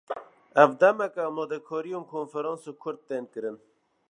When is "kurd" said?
2.81-2.99